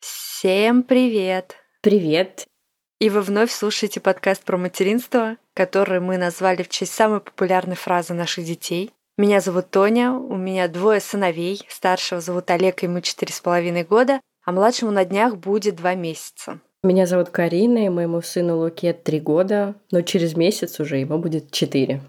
[0.00, 1.56] Всем привет!
[1.80, 2.46] Привет!
[3.00, 8.14] И вы вновь слушаете подкаст про материнство, который мы назвали в честь самой популярной фразы
[8.14, 8.92] наших детей.
[9.18, 11.60] Меня зовут Тоня, у меня двое сыновей.
[11.68, 16.60] Старшего зовут Олег, ему четыре с половиной года, а младшему на днях будет два месяца.
[16.82, 21.50] Меня зовут Карина, и моему сыну Луке три года, но через месяц уже ему будет
[21.50, 22.02] четыре.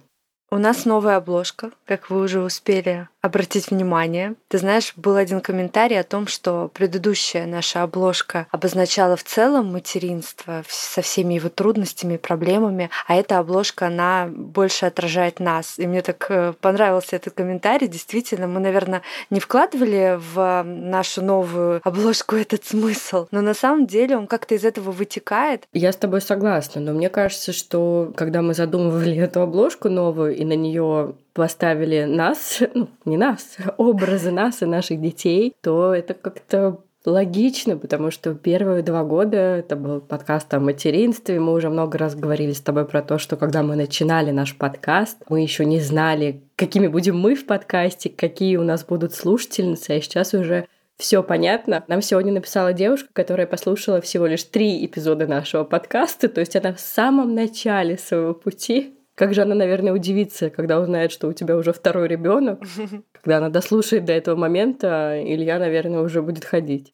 [0.50, 4.36] У нас новая обложка, как вы уже успели обратить внимание.
[4.48, 10.64] Ты знаешь, был один комментарий о том, что предыдущая наша обложка обозначала в целом материнство
[10.70, 15.78] со всеми его трудностями, проблемами, а эта обложка, она больше отражает нас.
[15.78, 17.88] И мне так э, понравился этот комментарий.
[17.88, 24.18] Действительно, мы, наверное, не вкладывали в нашу новую обложку этот смысл, но на самом деле
[24.18, 25.66] он как-то из этого вытекает.
[25.74, 30.46] Я с тобой согласна, но мне кажется, что когда мы задумывали эту обложку новую, и
[30.46, 36.82] на нее поставили нас, ну, не нас, образы нас и наших детей, то это как-то
[37.06, 41.40] логично, потому что первые два года это был подкаст о материнстве.
[41.40, 45.18] Мы уже много раз говорили с тобой про то, что когда мы начинали наш подкаст,
[45.30, 50.02] мы еще не знали, какими будем мы в подкасте, какие у нас будут слушательницы, а
[50.02, 51.84] сейчас уже все понятно.
[51.88, 56.74] Нам сегодня написала девушка, которая послушала всего лишь три эпизода нашего подкаста, то есть она
[56.74, 61.58] в самом начале своего пути как же она, наверное, удивится, когда узнает, что у тебя
[61.58, 62.62] уже второй ребенок.
[63.12, 66.94] Когда она дослушает до этого момента, Илья, наверное, уже будет ходить.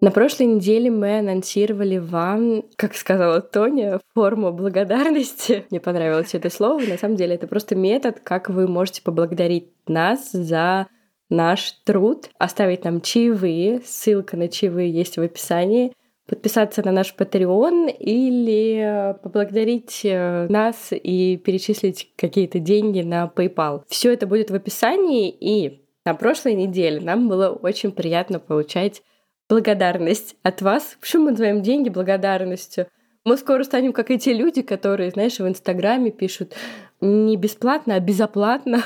[0.00, 5.64] На прошлой неделе мы анонсировали вам, как сказала Тоня, форму благодарности.
[5.70, 6.80] Мне понравилось это слово.
[6.80, 10.88] На самом деле это просто метод, как вы можете поблагодарить нас за
[11.30, 13.80] наш труд, оставить нам чаевые.
[13.84, 15.92] Ссылка на чаевые есть в описании
[16.28, 23.82] подписаться на наш Patreon или поблагодарить э, нас и перечислить какие-то деньги на PayPal.
[23.88, 29.02] Все это будет в описании, и на прошлой неделе нам было очень приятно получать
[29.48, 30.98] благодарность от вас.
[31.00, 32.86] Почему мы называем деньги благодарностью?
[33.24, 36.54] Мы скоро станем как эти люди, которые, знаешь, в Инстаграме пишут
[37.00, 38.82] не бесплатно, а безоплатно.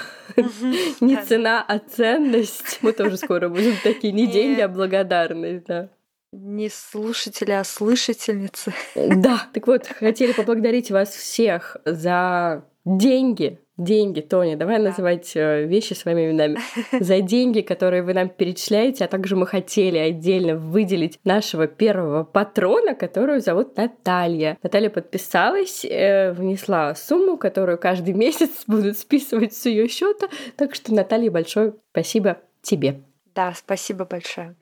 [1.00, 2.78] Не цена, а ценность.
[2.82, 5.90] Мы тоже скоро будем такие, не деньги, а благодарность, да.
[6.32, 8.72] Не слушатели, а слышательницы.
[8.96, 14.84] Да, так вот, хотели поблагодарить вас всех за деньги, деньги, Тоня, давай да.
[14.84, 16.58] называть э, вещи своими именами,
[17.00, 22.94] за деньги, которые вы нам перечисляете, а также мы хотели отдельно выделить нашего первого патрона,
[22.94, 24.58] которую зовут Наталья.
[24.62, 30.94] Наталья подписалась, э, внесла сумму, которую каждый месяц будут списывать с ее счета, так что,
[30.94, 33.00] Наталья, большое спасибо тебе.
[33.34, 34.56] Да, спасибо большое.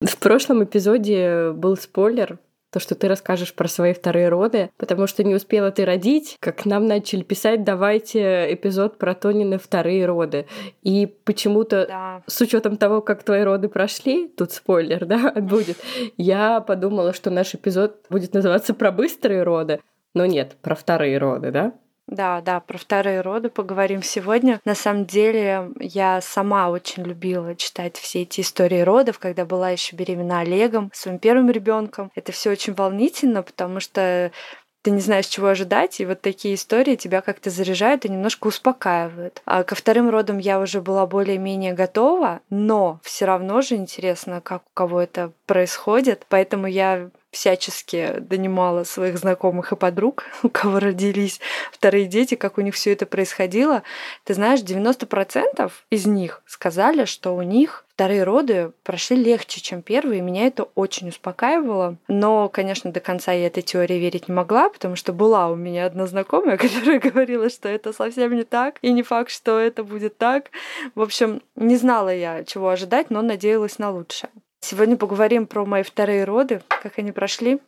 [0.00, 2.38] В прошлом эпизоде был спойлер,
[2.70, 6.66] то, что ты расскажешь про свои вторые роды, потому что не успела ты родить, как
[6.66, 10.46] нам начали писать, давайте эпизод про Тонины вторые роды.
[10.82, 12.22] И почему-то, да.
[12.26, 15.78] с учетом того, как твои роды прошли, тут спойлер, да, будет,
[16.16, 19.80] я подумала, что наш эпизод будет называться про быстрые роды,
[20.14, 21.72] но нет, про вторые роды, да?
[22.08, 24.60] Да, да, про вторые роды поговорим сегодня.
[24.64, 29.94] На самом деле, я сама очень любила читать все эти истории родов, когда была еще
[29.94, 32.10] беременна Олегом, своим первым ребенком.
[32.14, 34.32] Это все очень волнительно, потому что
[34.80, 39.42] ты не знаешь, чего ожидать, и вот такие истории тебя как-то заряжают и немножко успокаивают.
[39.44, 44.62] А ко вторым родам я уже была более-менее готова, но все равно же интересно, как
[44.62, 51.40] у кого это происходит, поэтому я всячески донимала своих знакомых и подруг, у кого родились
[51.72, 53.82] вторые дети, как у них все это происходило.
[54.24, 60.20] Ты знаешь, 90% из них сказали, что у них вторые роды прошли легче, чем первые,
[60.20, 61.96] и меня это очень успокаивало.
[62.06, 65.84] Но, конечно, до конца я этой теории верить не могла, потому что была у меня
[65.84, 70.16] одна знакомая, которая говорила, что это совсем не так, и не факт, что это будет
[70.16, 70.50] так.
[70.94, 74.30] В общем, не знала я, чего ожидать, но надеялась на лучшее.
[74.60, 77.60] Сегодня поговорим про мои вторые роды, как они прошли.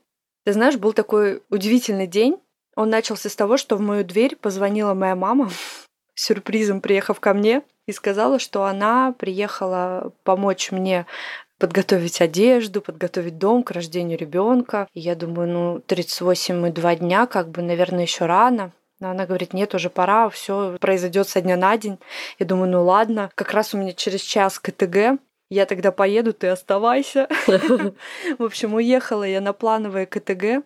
[0.45, 2.39] Ты знаешь, был такой удивительный день.
[2.77, 5.51] Он начался с того, что в мою дверь позвонила моя мама,
[6.15, 11.07] сюрпризом приехав ко мне, и сказала, что она приехала помочь мне
[11.59, 14.89] подготовить одежду, подготовить дом к рождению ребенка.
[14.95, 18.73] Я думаю, ну, 38 и 2 дня, как бы, наверное, еще рано.
[18.99, 21.99] Но она говорит, нет, уже пора, все произойдет со дня на день.
[22.39, 23.31] Я думаю, ну ладно.
[23.35, 25.19] Как раз у меня через час КТГ,
[25.50, 27.29] я тогда поеду, ты оставайся.
[27.47, 30.64] В общем, уехала я на плановое КТГ.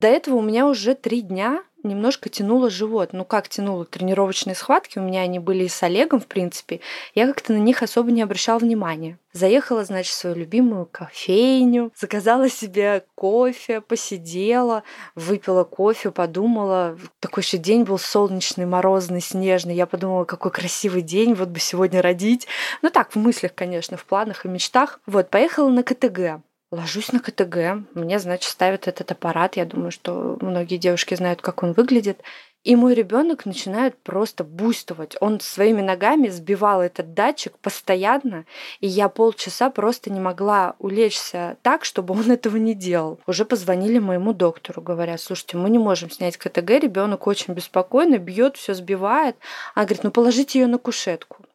[0.00, 3.10] До этого у меня уже три дня немножко тянуло живот.
[3.12, 3.84] Ну как тянуло?
[3.84, 6.80] Тренировочные схватки у меня они были и с Олегом, в принципе.
[7.14, 9.18] Я как-то на них особо не обращала внимания.
[9.32, 14.82] Заехала, значит, в свою любимую кофейню, заказала себе кофе, посидела,
[15.14, 16.98] выпила кофе, подумала.
[17.20, 19.74] Такой еще день был солнечный, морозный, снежный.
[19.74, 22.46] Я подумала, какой красивый день, вот бы сегодня родить.
[22.82, 25.00] Ну так, в мыслях, конечно, в планах и мечтах.
[25.06, 26.40] Вот, поехала на КТГ.
[26.76, 29.56] Ложусь на КТГ, мне, значит, ставят этот аппарат.
[29.56, 32.20] Я думаю, что многие девушки знают, как он выглядит.
[32.64, 35.16] И мой ребенок начинает просто буйствовать.
[35.20, 38.44] Он своими ногами сбивал этот датчик постоянно,
[38.80, 43.20] и я полчаса просто не могла улечься так, чтобы он этого не делал.
[43.26, 48.58] Уже позвонили моему доктору, говоря, слушайте, мы не можем снять КТГ, ребенок очень беспокойно, бьет,
[48.58, 49.36] все сбивает.
[49.74, 51.45] Она говорит, ну положите ее на кушетку.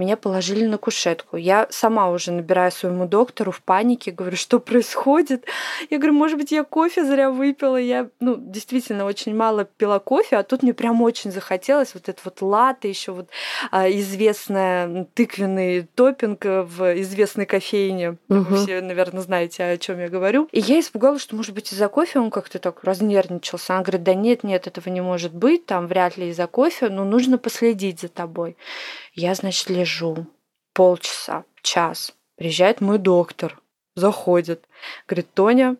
[0.00, 1.36] Меня положили на кушетку.
[1.36, 5.44] Я сама уже набираю своему доктору в панике, говорю, что происходит.
[5.90, 7.76] Я говорю, может быть, я кофе зря выпила.
[7.76, 12.18] Я, ну, действительно очень мало пила кофе, а тут мне прям очень захотелось вот это
[12.24, 13.28] вот латте, еще вот
[13.70, 18.16] а, известная тыквенный топинг в известной кофейне.
[18.30, 18.38] Угу.
[18.38, 20.48] Вы все, наверное, знаете, о чем я говорю.
[20.50, 23.74] И я испугалась, что, может быть, из-за кофе он как-то так разнервничался.
[23.74, 27.04] Она говорит, да нет, нет, этого не может быть, там вряд ли из-за кофе, но
[27.04, 28.56] нужно последить за тобой.
[29.14, 30.26] Я, значит, лежу
[30.72, 32.14] полчаса, час.
[32.36, 33.60] Приезжает мой доктор,
[33.94, 34.66] заходит.
[35.06, 35.76] Говорит, Тоня,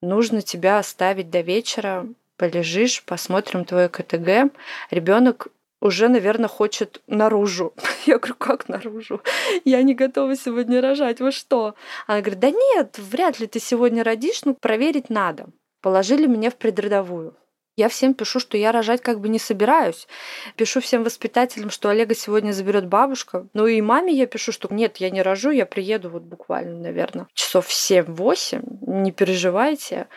[0.00, 2.06] нужно тебя оставить до вечера,
[2.36, 4.52] полежишь, посмотрим твой КТГ.
[4.90, 5.48] Ребенок
[5.80, 7.74] уже, наверное, хочет наружу.
[8.06, 9.20] Я говорю, как наружу?
[9.64, 11.20] Я не готова сегодня рожать.
[11.20, 11.74] Вы что?
[12.06, 15.46] Она говорит, да нет, вряд ли ты сегодня родишь, ну проверить надо.
[15.80, 17.34] Положили меня в предродовую.
[17.76, 20.08] Я всем пишу, что я рожать как бы не собираюсь.
[20.56, 23.46] Пишу всем воспитателям, что Олега сегодня заберет бабушка.
[23.52, 27.28] Ну и маме я пишу, что нет, я не рожу, я приеду вот буквально, наверное,
[27.34, 28.62] часов в 7-8,
[29.02, 30.08] не переживайте.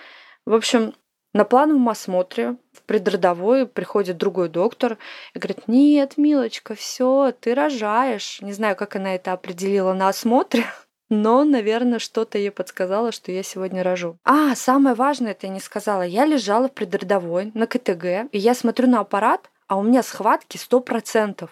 [0.46, 0.94] В общем,
[1.34, 4.98] на плановом осмотре в предродовой приходит другой доктор
[5.34, 8.40] и говорит, нет, милочка, все, ты рожаешь.
[8.42, 10.66] Не знаю, как она это определила на осмотре,
[11.10, 14.18] но, наверное, что-то ей подсказало, что я сегодня рожу.
[14.24, 16.04] А, самое важное это я не сказала.
[16.04, 20.58] Я лежала в предродовой на КТГ, и я смотрю на аппарат, а у меня схватки
[20.58, 21.50] 100%.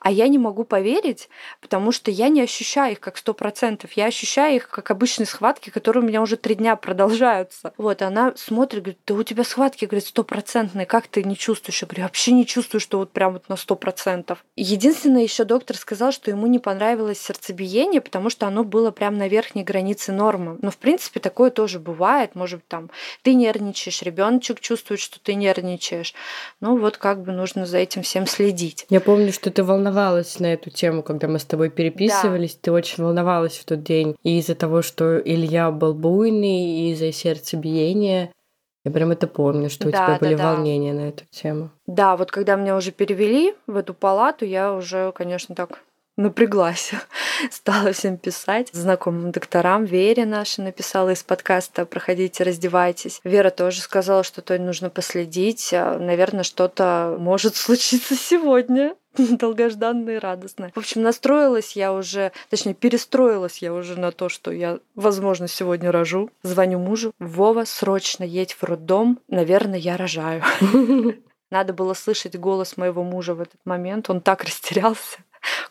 [0.00, 1.28] А я не могу поверить,
[1.60, 3.92] потому что я не ощущаю их как сто процентов.
[3.92, 7.72] Я ощущаю их как обычные схватки, которые у меня уже три дня продолжаются.
[7.76, 11.82] Вот, она смотрит, говорит, да у тебя схватки, говорит, стопроцентные, как ты не чувствуешь?
[11.82, 14.44] Я говорю, вообще не чувствую, что вот прям вот на сто процентов.
[14.56, 19.28] Единственное, еще доктор сказал, что ему не понравилось сердцебиение, потому что оно было прям на
[19.28, 20.58] верхней границе нормы.
[20.62, 22.34] Но, в принципе, такое тоже бывает.
[22.34, 22.90] Может быть, там
[23.22, 26.14] ты нервничаешь, ребеночек чувствует, что ты нервничаешь.
[26.60, 28.86] Ну, вот как бы нужно за этим всем следить.
[28.88, 32.54] Я помню, что ты волновалась на эту тему, когда мы с тобой переписывались.
[32.54, 32.60] Да.
[32.62, 34.16] Ты очень волновалась в тот день.
[34.22, 38.32] И из-за того, что Илья был буйный, и из-за сердцебиения.
[38.84, 41.00] Я прям это помню, что у да, тебя были да, волнения да.
[41.00, 41.70] на эту тему.
[41.86, 45.80] Да, вот когда меня уже перевели в эту палату, я уже, конечно, так
[46.16, 46.92] напряглась,
[47.50, 48.68] стала всем писать.
[48.72, 53.20] Знакомым докторам Вере нашей написала из подкаста «Проходите, раздевайтесь».
[53.24, 55.72] Вера тоже сказала, что то нужно последить.
[55.72, 60.72] Наверное, что-то может случиться сегодня долгожданное и радостное.
[60.74, 65.92] В общем, настроилась я уже, точнее, перестроилась я уже на то, что я, возможно, сегодня
[65.92, 66.30] рожу.
[66.42, 67.12] Звоню мужу.
[67.18, 69.18] Вова, срочно едь в роддом.
[69.28, 70.42] Наверное, я рожаю.
[71.50, 74.08] Надо было слышать голос моего мужа в этот момент.
[74.08, 75.18] Он так растерялся.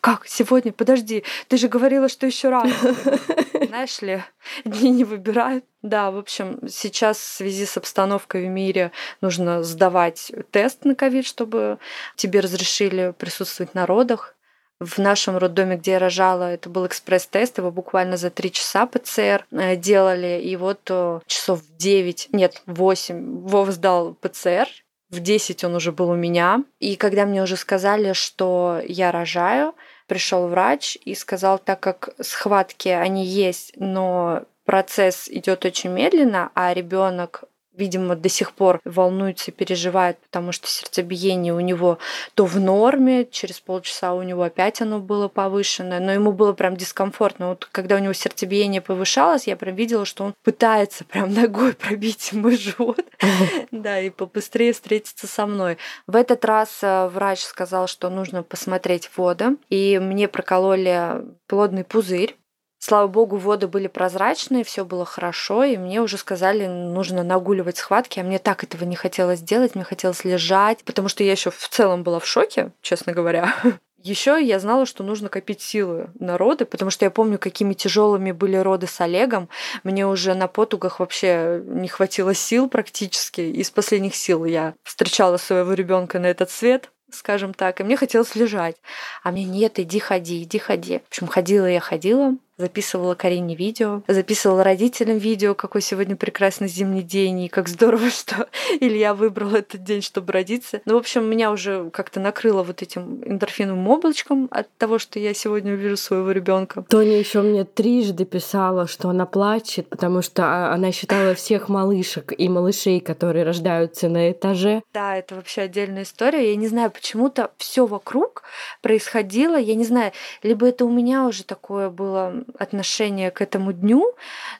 [0.00, 0.26] Как?
[0.26, 0.72] Сегодня?
[0.72, 2.72] Подожди, ты же говорила, что еще рано.
[3.66, 4.22] Знаешь ли,
[4.64, 5.64] дни не выбирают.
[5.82, 11.26] Да, в общем, сейчас в связи с обстановкой в мире нужно сдавать тест на ковид,
[11.26, 11.78] чтобы
[12.16, 14.34] тебе разрешили присутствовать на родах.
[14.80, 19.44] В нашем роддоме, где я рожала, это был экспресс-тест, его буквально за три часа ПЦР
[19.50, 24.68] э, делали, и вот э, часов в 9, нет, в 8 Вов сдал ПЦР,
[25.10, 26.64] в 10 он уже был у меня.
[26.78, 29.74] И когда мне уже сказали, что я рожаю,
[30.06, 36.72] пришел врач и сказал, так как схватки они есть, но процесс идет очень медленно, а
[36.72, 37.44] ребенок
[37.76, 41.98] видимо, до сих пор волнуется, переживает, потому что сердцебиение у него
[42.34, 46.76] то в норме, через полчаса у него опять оно было повышенное, но ему было прям
[46.76, 47.50] дискомфортно.
[47.50, 52.32] Вот когда у него сердцебиение повышалось, я прям видела, что он пытается прям ногой пробить
[52.32, 53.04] мой живот,
[53.70, 55.78] да, и побыстрее встретиться со мной.
[56.06, 62.36] В этот раз э, врач сказал, что нужно посмотреть воду, и мне прокололи плодный пузырь,
[62.82, 68.18] Слава богу, воды были прозрачные, все было хорошо, и мне уже сказали, нужно нагуливать схватки,
[68.18, 71.68] а мне так этого не хотелось делать, мне хотелось лежать, потому что я еще в
[71.68, 73.54] целом была в шоке, честно говоря.
[74.02, 78.32] Еще я знала, что нужно копить силы на роды, потому что я помню, какими тяжелыми
[78.32, 79.50] были роды с Олегом.
[79.84, 83.42] Мне уже на потугах вообще не хватило сил практически.
[83.42, 88.34] Из последних сил я встречала своего ребенка на этот свет скажем так, и мне хотелось
[88.34, 88.76] лежать.
[89.22, 90.98] А мне нет, иди ходи, иди ходи.
[90.98, 97.02] В общем, ходила я, ходила, записывала Карине видео, записывала родителям видео, какой сегодня прекрасный зимний
[97.02, 98.48] день, и как здорово, что
[98.80, 100.80] Илья выбрал этот день, чтобы родиться.
[100.84, 105.34] Ну, в общем, меня уже как-то накрыло вот этим эндорфиновым облачком от того, что я
[105.34, 106.84] сегодня увижу своего ребенка.
[106.88, 112.32] Тоня еще мне трижды писала, что она плачет, потому что а, она считала всех малышек
[112.36, 114.82] и малышей, которые рождаются на этаже.
[114.92, 116.50] Да, это вообще отдельная история.
[116.50, 118.42] Я не знаю, почему-то все вокруг
[118.82, 119.58] происходило.
[119.58, 120.12] Я не знаю,
[120.42, 124.14] либо это у меня уже такое было отношение к этому дню,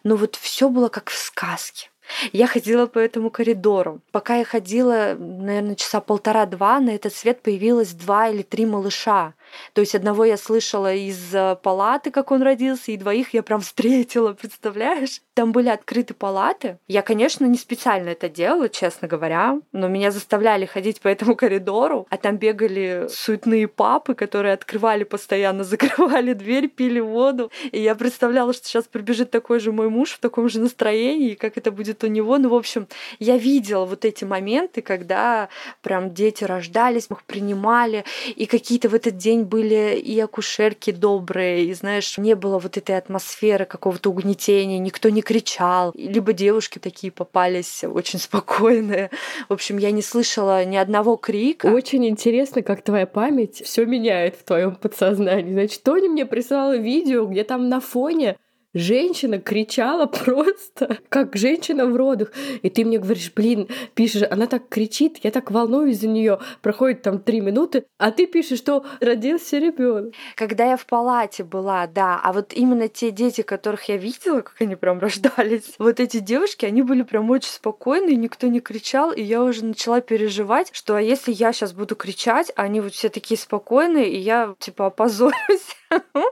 [0.05, 1.91] но вот все было как в сказке.
[2.33, 4.01] Я ходила по этому коридору.
[4.11, 9.35] Пока я ходила, наверное, часа полтора-два, на этот свет появилось два или три малыша.
[9.73, 13.61] То есть одного я слышала из э, палаты, как он родился, и двоих я прям
[13.61, 15.21] встретила, представляешь?
[15.35, 16.79] Там были открыты палаты.
[16.89, 22.07] Я, конечно, не специально это делала, честно говоря, но меня заставляли ходить по этому коридору,
[22.11, 27.51] а там бегали суетные папы, которые открывали постоянно, закрывали дверь, пили воду.
[27.73, 31.57] И я представляла, что сейчас прибежит такой же мой муж в таком же настроении, как
[31.57, 32.39] это будет у него.
[32.39, 32.89] Ну, в общем,
[33.19, 35.49] я видела вот эти моменты, когда
[35.83, 38.05] прям дети рождались, мы их принимали,
[38.35, 42.97] и какие-то в этот день были и акушерки добрые, и, знаешь, не было вот этой
[42.97, 49.11] атмосферы какого-то угнетения, никто не кричал, либо девушки такие попались очень спокойные.
[49.49, 51.67] В общем, я не слышала ни одного крика.
[51.67, 55.53] Очень интересно, как твоя память все меняет в твоем подсознании.
[55.53, 58.37] Значит, Тони мне прислала видео, где там на фоне
[58.75, 62.33] женщина кричала просто, как женщина в родах.
[62.63, 66.39] И ты мне говоришь, блин, пишешь, она так кричит, я так волнуюсь за нее.
[66.63, 70.15] Проходит там три минуты, а ты пишешь, что родился ребенок.
[70.37, 74.61] Когда я в палате была, да, а вот именно те дети, которых я видела, как
[74.61, 79.23] они прям рождались, вот эти девушки, они были прям очень спокойные, никто не кричал, и
[79.23, 83.09] я уже начала переживать, что а если я сейчас буду кричать, а они вот все
[83.09, 85.77] такие спокойные, и я типа опозорюсь.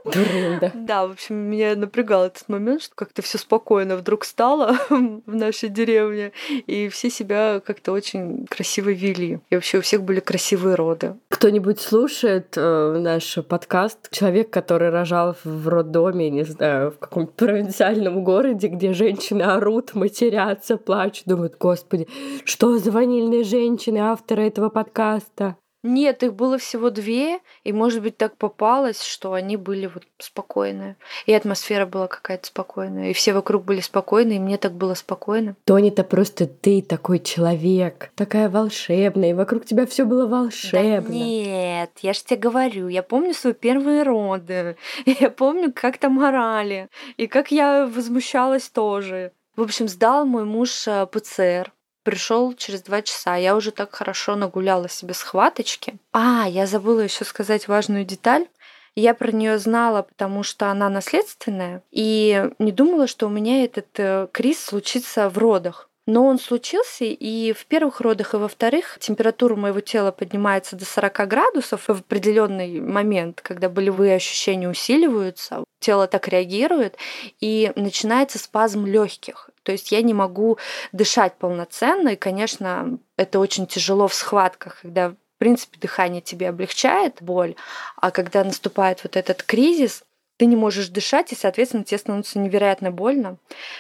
[0.05, 0.73] Дурень, да.
[0.88, 5.69] Да, в общем, меня напрягал этот момент, что как-то все спокойно вдруг стало в нашей
[5.69, 6.33] деревне,
[6.67, 9.41] и все себя как-то очень красиво вели.
[9.50, 11.17] И вообще у всех были красивые роды.
[11.29, 14.11] Кто-нибудь слушает э, наш подкаст?
[14.11, 20.77] Человек, который рожал в роддоме, не знаю, в каком-то провинциальном городе, где женщины орут, матерятся,
[20.77, 22.09] плачут, думают, господи,
[22.45, 25.57] что за ванильные женщины, авторы этого подкаста?
[25.85, 30.97] Нет, их было всего две, и, может быть, так попалось, что они были вот спокойные.
[31.27, 35.55] И атмосфера была какая-то спокойная, и все вокруг были спокойны, и мне так было спокойно.
[35.65, 41.09] Тони-то просто ты такой человек, такая волшебная, и вокруг тебя все было волшебно.
[41.09, 46.19] Да нет, я же тебе говорю, я помню свои первые роды, я помню, как там
[46.19, 49.33] орали, и как я возмущалась тоже.
[49.55, 51.73] В общем, сдал мой муж э, ПЦР,
[52.09, 53.37] пришел через два часа.
[53.37, 55.99] Я уже так хорошо нагуляла себе схваточки.
[56.15, 58.47] А, я забыла еще сказать важную деталь.
[58.95, 63.88] Я про нее знала, потому что она наследственная, и не думала, что у меня этот
[63.99, 65.91] э, криз случится в родах.
[66.07, 70.87] Но он случился и в первых родах, и во вторых температура моего тела поднимается до
[70.87, 76.97] 40 градусов в определенный момент, когда болевые ощущения усиливаются, тело так реагирует,
[77.41, 79.50] и начинается спазм легких.
[79.69, 80.57] То есть я не могу
[80.93, 87.19] дышать полноценно, и, конечно, это очень тяжело в схватках, когда в принципе, дыхание тебе облегчает
[87.21, 87.55] боль,
[87.97, 90.05] а когда наступает вот этот кризис,
[90.38, 93.37] ты не можешь дышать, и, соответственно, тебе становится невероятно больно.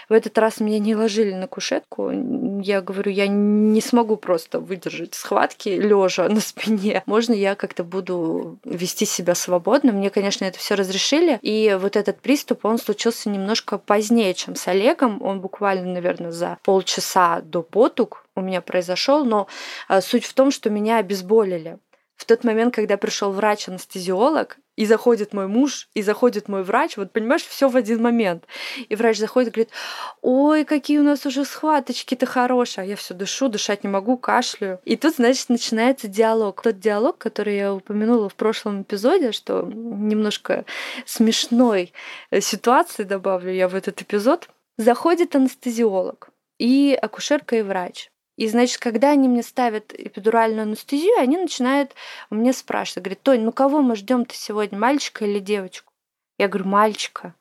[0.08, 2.10] В этот раз меня не ложили на кушетку.
[2.60, 7.04] Я говорю, я не смогу просто выдержать схватки лежа на спине.
[7.06, 9.92] Можно я как-то буду вести себя свободно?
[9.92, 11.38] Мне, конечно, это все разрешили.
[11.42, 15.22] И вот этот приступ, он случился немножко позднее, чем с Олегом.
[15.22, 19.46] Он буквально, наверное, за полчаса до потуг у меня произошел, но
[19.88, 21.78] а, суть в том, что меня обезболили.
[22.18, 27.12] В тот момент, когда пришел врач-анестезиолог, и заходит мой муж, и заходит мой врач, вот
[27.12, 28.44] понимаешь, все в один момент.
[28.88, 29.70] И врач заходит и говорит,
[30.20, 32.88] ой, какие у нас уже схваточки-то хорошие.
[32.88, 34.80] Я все дышу, дышать не могу, кашляю.
[34.84, 36.62] И тут, значит, начинается диалог.
[36.62, 40.64] Тот диалог, который я упомянула в прошлом эпизоде, что немножко
[41.06, 41.92] смешной
[42.30, 44.48] э, ситуации добавлю я в этот эпизод.
[44.76, 48.10] Заходит анестезиолог и акушерка и врач.
[48.38, 51.92] И, значит, когда они мне ставят эпидуральную анестезию, они начинают
[52.30, 53.02] мне спрашивать.
[53.02, 55.92] Говорят, Тонь, ну кого мы ждем то сегодня, мальчика или девочку?
[56.38, 57.34] Я говорю, мальчика.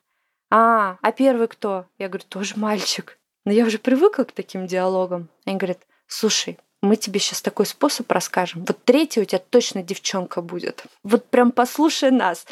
[0.50, 1.86] А, а первый кто?
[1.98, 3.16] Я говорю, тоже мальчик.
[3.44, 5.28] Но я уже привыкла к таким диалогам.
[5.44, 5.78] Они говорят,
[6.08, 8.64] слушай, мы тебе сейчас такой способ расскажем.
[8.64, 10.82] Вот третий у тебя точно девчонка будет.
[11.04, 12.44] Вот прям послушай нас.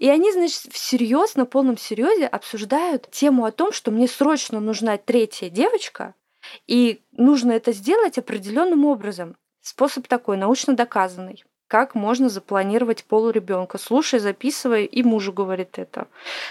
[0.00, 4.96] И они, значит, всерьез, на полном серьезе обсуждают тему о том, что мне срочно нужна
[4.98, 6.16] третья девочка,
[6.66, 9.36] и нужно это сделать определенным образом.
[9.60, 11.44] Способ такой, научно доказанный.
[11.68, 13.78] Как можно запланировать пол ребенка?
[13.78, 16.08] Слушай, записывай, и мужу говорит это.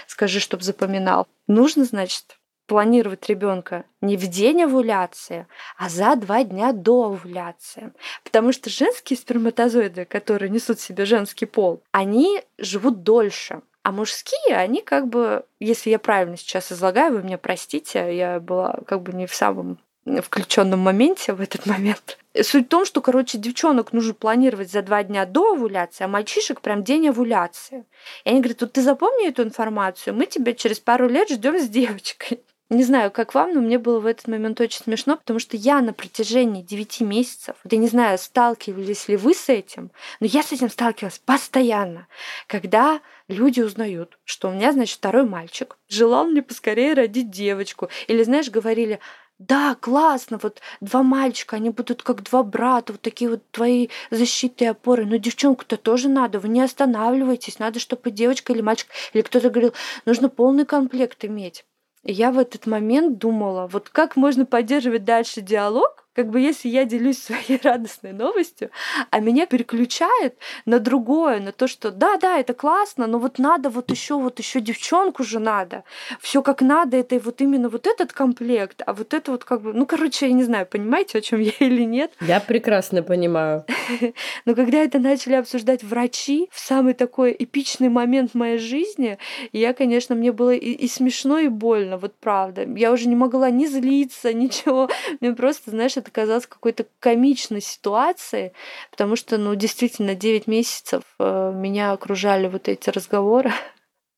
[0.08, 1.28] Скажи, чтобы запоминал.
[1.46, 5.46] Нужно, значит, планировать ребенка не в день овуляции,
[5.76, 7.92] а за два дня до овуляции.
[8.24, 13.62] Потому что женские сперматозоиды, которые несут в себе женский пол, они живут дольше.
[13.82, 18.78] А мужские, они как бы, если я правильно сейчас излагаю, вы меня простите, я была
[18.86, 22.18] как бы не в самом включенном моменте в этот момент.
[22.40, 26.60] Суть в том, что, короче, девчонок нужно планировать за два дня до овуляции, а мальчишек
[26.60, 27.84] прям день овуляции.
[28.24, 31.68] И они говорят, вот ты запомни эту информацию, мы тебя через пару лет ждем с
[31.68, 32.40] девочкой.
[32.72, 35.82] Не знаю, как вам, но мне было в этот момент очень смешно, потому что я
[35.82, 40.52] на протяжении 9 месяцев, я не знаю, сталкивались ли вы с этим, но я с
[40.52, 42.08] этим сталкивалась постоянно,
[42.46, 47.90] когда люди узнают, что у меня, значит, второй мальчик, желал мне поскорее родить девочку.
[48.08, 49.00] Или, знаешь, говорили,
[49.38, 54.64] да, классно, вот два мальчика, они будут как два брата, вот такие вот твои защиты
[54.64, 55.04] и опоры.
[55.04, 59.74] Но девчонку-то тоже надо, вы не останавливайтесь, надо, чтобы девочка или мальчик, или кто-то говорил,
[60.06, 61.66] нужно полный комплект иметь
[62.04, 66.84] я в этот момент думала, вот как можно поддерживать дальше диалог, как бы если я
[66.84, 68.70] делюсь своей радостной новостью,
[69.10, 73.70] а меня переключает на другое, на то, что да, да, это классно, но вот надо
[73.70, 75.84] вот еще вот еще девчонку же надо,
[76.20, 79.72] все как надо, это вот именно вот этот комплект, а вот это вот как бы,
[79.72, 82.12] ну короче, я не знаю, понимаете, о чем я или нет?
[82.20, 83.64] Я прекрасно понимаю.
[84.44, 89.18] Но когда это начали обсуждать врачи в самый такой эпичный момент моей жизни,
[89.52, 92.64] я, конечно, мне было и, и смешно, и больно, вот правда.
[92.64, 94.88] Я уже не могла ни злиться, ничего.
[95.20, 98.52] Мне просто, знаешь, это казалось какой-то комичной ситуацией,
[98.90, 103.52] потому что, ну, действительно, 9 месяцев э, меня окружали вот эти разговоры.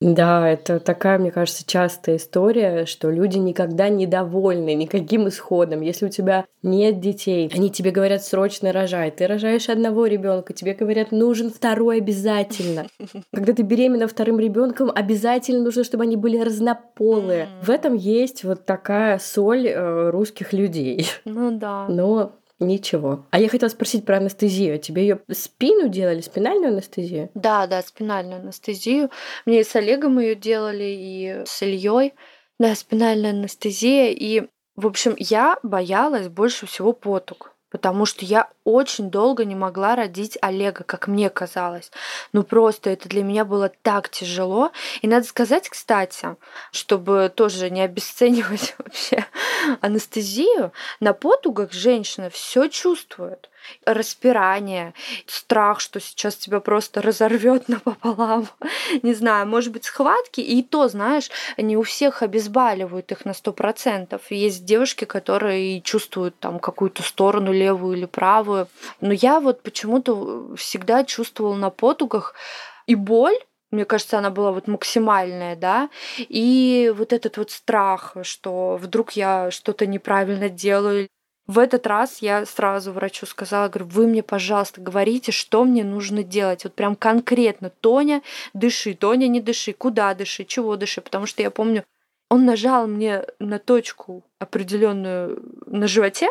[0.04, 5.80] Да, это такая, мне кажется, частая история, что люди никогда не довольны никаким исходом.
[5.80, 9.10] Если у тебя нет детей, они тебе говорят срочно рожай.
[9.10, 12.86] Ты рожаешь одного ребенка, тебе говорят нужен второй обязательно.
[13.32, 17.48] Когда ты беременна вторым ребенком, обязательно нужно, чтобы они были разнополые.
[17.62, 21.06] В этом есть вот такая соль э, русских людей.
[21.24, 21.86] Ну да.
[21.88, 22.32] Но
[22.64, 23.26] Ничего.
[23.30, 24.78] А я хотела спросить про анестезию.
[24.78, 27.30] Тебе ее спину делали, спинальную анестезию?
[27.34, 29.10] Да, да, спинальную анестезию.
[29.46, 32.14] Мне и с Олегом ее делали, и с Ильей.
[32.58, 34.10] Да, спинальная анестезия.
[34.10, 39.94] И, в общем, я боялась больше всего потуг потому что я очень долго не могла
[39.94, 41.90] родить Олега, как мне казалось.
[42.32, 44.72] Ну просто это для меня было так тяжело.
[45.02, 46.36] И надо сказать, кстати,
[46.72, 49.26] чтобы тоже не обесценивать вообще
[49.80, 53.50] анестезию, на потугах женщина все чувствует
[53.84, 54.94] распирание,
[55.26, 58.48] страх, что сейчас тебя просто разорвет напополам.
[59.02, 60.40] Не знаю, может быть, схватки.
[60.40, 64.30] И то, знаешь, не у всех обезболивают их на сто процентов.
[64.30, 68.53] Есть девушки, которые чувствуют там какую-то сторону, левую или правую.
[69.00, 72.34] Но я вот почему-то всегда чувствовала на потугах
[72.86, 73.36] и боль,
[73.70, 79.50] мне кажется, она была вот максимальная, да, и вот этот вот страх, что вдруг я
[79.50, 81.08] что-то неправильно делаю,
[81.46, 86.22] в этот раз я сразу врачу сказала, говорю, вы мне, пожалуйста, говорите, что мне нужно
[86.22, 86.64] делать.
[86.64, 87.68] Вот прям конкретно.
[87.68, 88.22] Тоня,
[88.54, 91.02] дыши, Тоня, не дыши, куда дыши, чего дыши.
[91.02, 91.84] Потому что я помню,
[92.30, 96.30] он нажал мне на точку определенную на животе,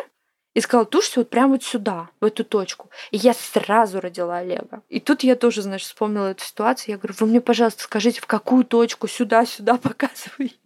[0.54, 2.90] и сказала, тушься вот прямо вот сюда, в эту точку.
[3.10, 4.82] И я сразу родила Олега.
[4.88, 6.92] И тут я тоже, знаешь, вспомнила эту ситуацию.
[6.92, 10.56] Я говорю, вы мне, пожалуйста, скажите, в какую точку, сюда, сюда показывай.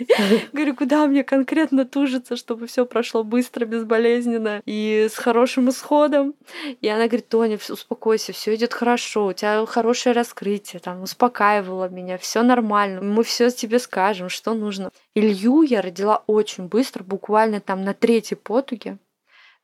[0.52, 6.34] Говорю, куда мне конкретно тужиться, чтобы все прошло быстро, безболезненно и с хорошим исходом.
[6.80, 12.18] И она говорит, Тоня, успокойся, все идет хорошо, у тебя хорошее раскрытие, там, успокаивала меня,
[12.18, 14.90] все нормально, мы все тебе скажем, что нужно.
[15.14, 18.98] Илью я родила очень быстро, буквально там на третьей потуге.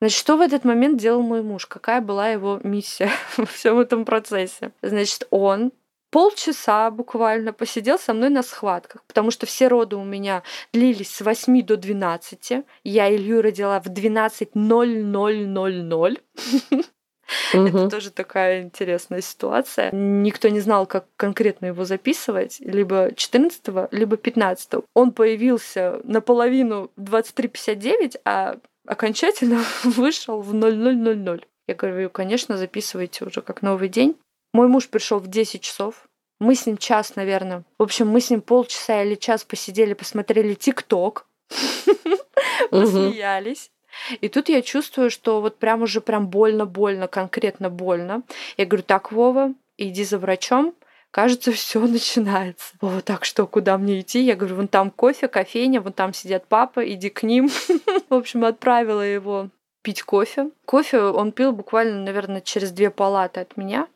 [0.00, 1.66] Значит, что в этот момент делал мой муж?
[1.66, 4.72] Какая была его миссия во всем этом процессе?
[4.82, 5.72] Значит, он
[6.10, 11.22] полчаса буквально посидел со мной на схватках, потому что все роды у меня длились с
[11.22, 12.64] 8 до 12.
[12.84, 16.20] Я Илью родила в 12.0000.
[17.52, 19.90] Это тоже такая интересная ситуация.
[19.92, 28.20] Никто не знал, как конкретно его записывать, либо 14 либо 15 Он появился наполовину 23.59,
[28.24, 31.46] а окончательно вышел в 0000.
[31.66, 34.16] Я говорю, конечно, записывайте уже как новый день.
[34.52, 36.06] Мой муж пришел в 10 часов.
[36.40, 37.64] Мы с ним час, наверное.
[37.78, 41.26] В общем, мы с ним полчаса или час посидели, посмотрели ТикТок,
[42.70, 43.70] посмеялись.
[44.20, 48.22] И тут я чувствую, что вот прям уже прям больно-больно, конкретно больно.
[48.56, 50.74] Я говорю, так, Вова, иди за врачом,
[51.14, 52.74] кажется, все начинается.
[52.80, 54.20] Вова, так что, куда мне идти?
[54.20, 57.48] Я говорю, вон там кофе, кофейня, вон там сидят папа, иди к ним.
[58.08, 59.48] В общем, отправила его
[59.82, 60.50] пить кофе.
[60.64, 63.86] Кофе он пил буквально, наверное, через две палаты от меня.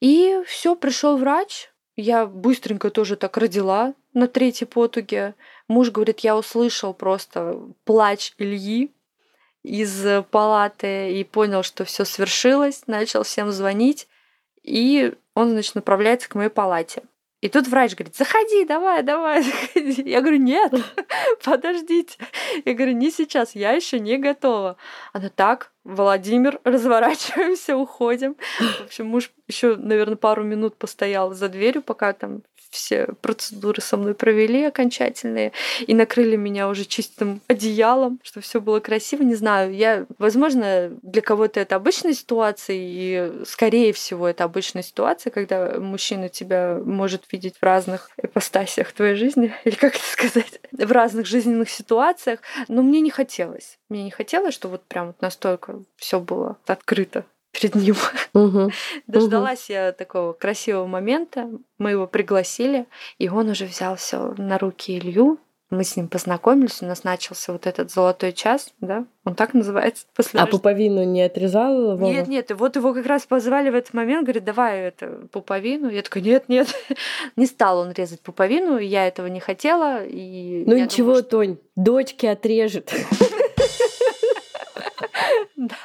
[0.00, 1.70] И все, пришел врач.
[1.94, 5.34] Я быстренько тоже так родила на третьей потуге.
[5.68, 8.92] Муж говорит, я услышал просто плач Ильи
[9.62, 14.08] из палаты и понял, что все свершилось, начал всем звонить,
[14.62, 17.02] и он, значит, направляется к моей палате.
[17.42, 20.02] И тут врач говорит, заходи, давай, давай, заходи.
[20.08, 20.72] Я говорю, нет,
[21.44, 22.16] подождите.
[22.64, 24.76] Я говорю, не сейчас, я еще не готова.
[25.12, 28.36] Она так, Владимир, разворачиваемся, уходим.
[28.80, 32.42] В общем, муж еще, наверное, пару минут постоял за дверью, пока там
[32.76, 35.52] все процедуры со мной провели окончательные
[35.86, 39.22] и накрыли меня уже чистым одеялом, чтобы все было красиво.
[39.22, 45.30] Не знаю, я, возможно, для кого-то это обычная ситуация, и скорее всего это обычная ситуация,
[45.30, 50.92] когда мужчина тебя может видеть в разных ипостасиях твоей жизни, или как это сказать, в
[50.92, 52.35] разных жизненных ситуациях,
[52.68, 53.78] но мне не хотелось.
[53.88, 57.96] Мне не хотелось, что вот прям вот настолько все было открыто перед ним.
[58.34, 58.70] Угу.
[59.06, 59.72] Дождалась угу.
[59.72, 61.48] я такого красивого момента.
[61.78, 62.86] Мы его пригласили,
[63.18, 65.38] и он уже взял все на руки Илью.
[65.68, 69.04] Мы с ним познакомились, у нас начался вот этот золотой час, да?
[69.24, 70.06] Он так называется.
[70.14, 70.58] После а рождения.
[70.58, 72.08] пуповину не отрезал Вова?
[72.08, 75.90] Нет, нет, вот его как раз позвали в этот момент, говорит, давай это пуповину.
[75.90, 76.68] Я такая, нет, нет.
[77.36, 80.04] не стал он резать пуповину, я этого не хотела.
[80.04, 81.30] И ну ничего, думаю, что...
[81.30, 82.92] Тонь, дочки отрежет.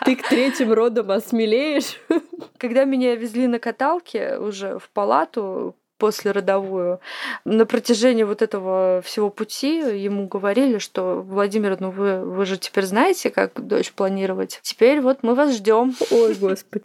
[0.06, 2.00] Ты к третьим родам осмелеешь.
[2.58, 7.00] Когда меня везли на каталке уже в палату, после родовую.
[7.46, 12.86] На протяжении вот этого всего пути ему говорили, что Владимир, ну вы, вы же теперь
[12.86, 14.60] знаете, как дочь планировать.
[14.64, 15.94] Теперь вот мы вас ждем.
[16.10, 16.84] Ой, господи.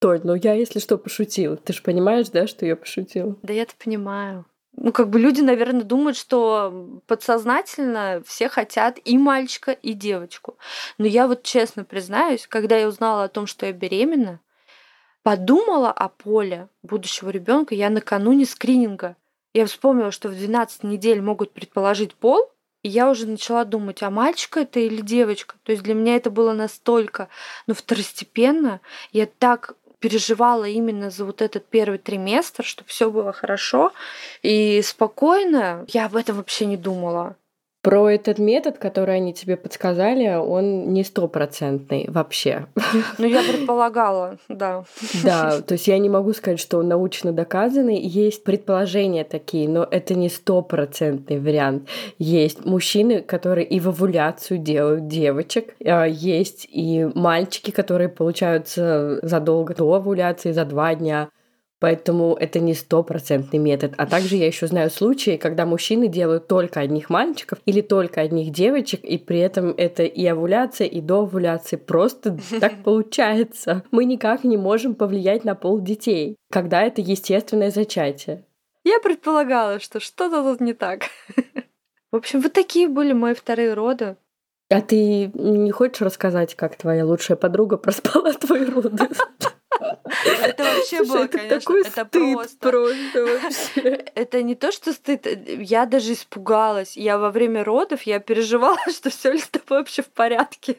[0.00, 1.56] Толь, ну я, если что, пошутила.
[1.56, 3.36] Ты же понимаешь, да, что я пошутила?
[3.42, 4.44] Да я-то понимаю
[4.80, 10.56] ну, как бы люди, наверное, думают, что подсознательно все хотят и мальчика, и девочку.
[10.98, 14.40] Но я вот честно признаюсь, когда я узнала о том, что я беременна,
[15.28, 19.14] подумала о поле будущего ребенка я накануне скрининга.
[19.52, 22.50] Я вспомнила, что в 12 недель могут предположить пол,
[22.82, 25.56] и я уже начала думать, а мальчика это или девочка.
[25.64, 27.28] То есть для меня это было настолько,
[27.66, 28.80] ну, второстепенно.
[29.12, 33.92] Я так переживала именно за вот этот первый триместр, чтобы все было хорошо
[34.40, 35.84] и спокойно.
[35.88, 37.36] Я об этом вообще не думала.
[37.88, 42.66] Про этот метод, который они тебе подсказали, он не стопроцентный вообще.
[43.16, 44.84] Ну, я предполагала, да.
[45.24, 47.98] Да, то есть я не могу сказать, что он научно доказанный.
[47.98, 51.88] Есть предположения такие, но это не стопроцентный вариант.
[52.18, 55.74] Есть мужчины, которые и в овуляцию делают девочек.
[55.82, 61.30] А есть и мальчики, которые получаются задолго до овуляции, за два дня.
[61.80, 63.94] Поэтому это не стопроцентный метод.
[63.96, 68.50] А также я еще знаю случаи, когда мужчины делают только одних мальчиков или только одних
[68.50, 71.76] девочек, и при этом это и овуляция, и до овуляции.
[71.76, 73.84] Просто так получается.
[73.92, 78.44] Мы никак не можем повлиять на пол детей, когда это естественное зачатие.
[78.82, 81.02] Я предполагала, что что-то тут не так.
[82.10, 84.16] В общем, вот такие были мои вторые роды.
[84.70, 89.08] А ты не хочешь рассказать, как твоя лучшая подруга проспала твои роды?
[90.20, 92.04] Это вообще было, конечно, это просто.
[93.24, 93.82] вообще.
[94.14, 96.96] Это не то, что стыд, я даже испугалась.
[96.96, 100.78] Я во время родов, я переживала, что все ли с тобой вообще в порядке.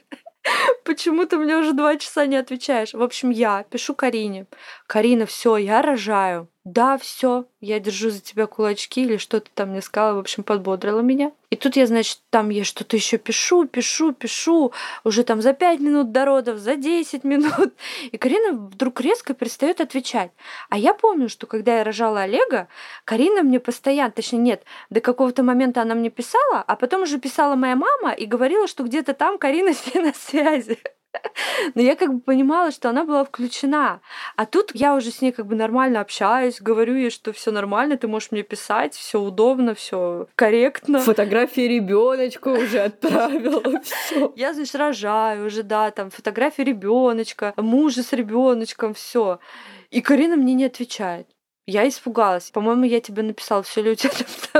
[0.83, 2.93] Почему ты мне уже два часа не отвечаешь?
[2.93, 4.47] В общем, я пишу Карине.
[4.87, 9.81] Карина, все, я рожаю да, все, я держу за тебя кулачки или что-то там мне
[9.81, 11.31] сказала, в общем, подбодрила меня.
[11.49, 14.71] И тут я, значит, там я что-то еще пишу, пишу, пишу,
[15.03, 17.73] уже там за пять минут до родов, за 10 минут.
[18.11, 20.31] И Карина вдруг резко перестает отвечать.
[20.69, 22.67] А я помню, что когда я рожала Олега,
[23.03, 27.55] Карина мне постоянно, точнее нет, до какого-то момента она мне писала, а потом уже писала
[27.55, 30.77] моя мама и говорила, что где-то там Карина с ней на связи.
[31.75, 34.01] Но я как бы понимала, что она была включена.
[34.35, 37.97] А тут я уже с ней как бы нормально общаюсь, говорю ей, что все нормально,
[37.97, 40.99] ты можешь мне писать, все удобно, все корректно.
[40.99, 43.81] Фотографии ребеночка уже отправила.
[44.35, 49.39] Я, значит, рожаю уже, да, там фотографии ребеночка, мужа с ребеночком, все.
[49.89, 51.27] И Карина мне не отвечает.
[51.69, 52.49] Я испугалась.
[52.49, 54.11] По-моему, я тебе написала, все ли у тебя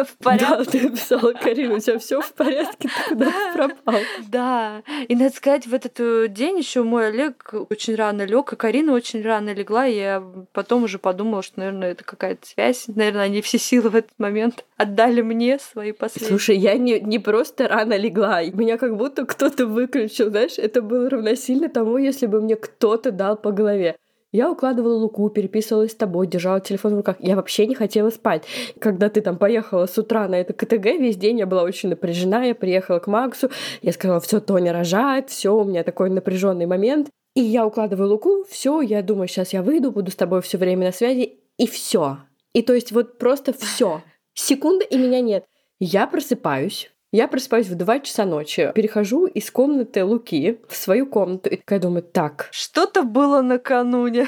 [0.03, 0.45] в порядке.
[0.47, 3.99] Да, ты написала, Карина, у тебя все в порядке, ты куда пропал.
[4.27, 4.83] Да.
[5.07, 8.93] И надо сказать, в этот э, день еще мой Олег очень рано лег, и Карина
[8.93, 12.85] очень рано легла, и я потом уже подумала, что, наверное, это какая-то связь.
[12.87, 16.29] Наверное, они все силы в этот момент отдали мне свои последние.
[16.29, 21.09] Слушай, я не, не просто рано легла, меня как будто кто-то выключил, знаешь, это было
[21.09, 23.97] равносильно тому, если бы мне кто-то дал по голове.
[24.31, 27.15] Я укладывала луку, переписывалась с тобой, держала телефон в руках.
[27.19, 28.43] Я вообще не хотела спать.
[28.79, 32.43] Когда ты там поехала с утра на это КТГ, весь день я была очень напряжена.
[32.43, 33.49] Я приехала к Максу,
[33.81, 37.09] я сказала, все, Тоня рожает, все, у меня такой напряженный момент.
[37.35, 40.87] И я укладываю луку, все, я думаю, сейчас я выйду, буду с тобой все время
[40.87, 42.19] на связи, и все.
[42.53, 44.03] И то есть вот просто все.
[44.33, 45.45] Секунда, и меня нет.
[45.79, 51.49] Я просыпаюсь, я просыпаюсь в 2 часа ночи, перехожу из комнаты Луки в свою комнату
[51.49, 52.49] и такая думаю, так.
[52.51, 54.27] Что-то было накануне.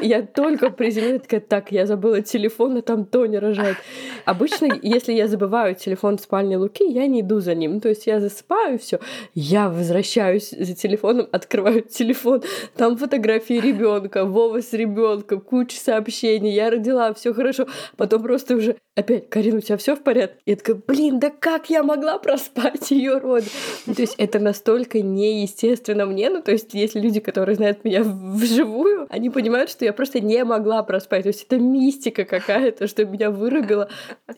[0.00, 3.76] Я только приземлилась, такая, так, я забыла телефон, а там Тоня рожает.
[4.24, 7.80] Обычно, если я забываю телефон в спальне Луки, я не иду за ним.
[7.80, 8.98] То есть я засыпаю, все.
[9.34, 12.42] Я возвращаюсь за телефоном, открываю телефон,
[12.76, 17.66] там фотографии ребенка, Вова с ребенком, куча сообщений, я родила, все хорошо.
[17.96, 20.38] Потом просто уже опять, Карина, у тебя все в порядке?
[20.44, 23.46] Я такая, блин, да как я могла проспать ее роды?
[23.86, 26.30] Ну, то есть это настолько неестественно мне.
[26.30, 30.44] Ну, то есть если люди, которые знают меня вживую, они понимают, что я просто не
[30.44, 31.22] могла проспать.
[31.22, 33.88] То есть это мистика какая-то, что меня вырубило.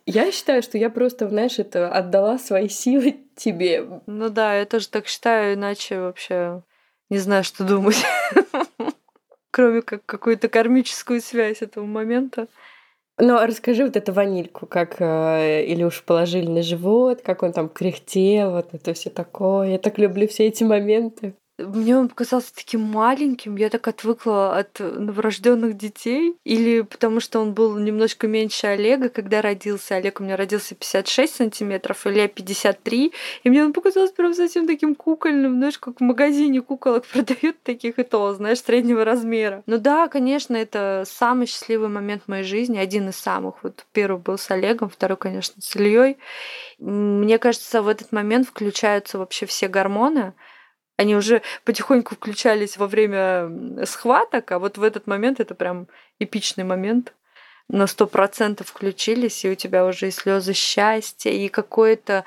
[0.05, 3.85] Я считаю, что я просто, знаешь, это отдала свои силы тебе.
[4.07, 6.63] Ну да, я тоже так считаю, иначе вообще
[7.09, 8.05] не знаю, что думать.
[9.51, 12.47] Кроме как какую-то кармическую связь этого момента.
[13.23, 18.53] Ну, расскажи вот эту ванильку, как э, Илюш положили на живот, как он там кряхтел,
[18.53, 19.73] вот это все такое.
[19.73, 21.35] Я так люблю все эти моменты.
[21.67, 26.37] Мне он показался таким маленьким, я так отвыкла от новорожденных детей.
[26.45, 29.97] Или потому что он был немножко меньше Олега, когда родился.
[29.97, 33.13] Олег у меня родился 56 сантиметров, Илья 53.
[33.45, 37.99] И мне он показался прям совсем таким кукольным, знаешь, как в магазине куколок продают таких
[37.99, 39.63] и то, знаешь, среднего размера.
[39.67, 43.63] Ну да, конечно, это самый счастливый момент моей жизни, один из самых.
[43.63, 46.17] Вот первый был с Олегом, второй, конечно, с Ильей.
[46.79, 50.35] Мне кажется, в этот момент включаются вообще все гормоны,
[51.01, 53.51] они уже потихоньку включались во время
[53.87, 55.87] схваток, а вот в этот момент это прям
[56.19, 57.15] эпичный момент
[57.69, 62.25] на сто процентов включились, и у тебя уже и слезы счастья, и какое-то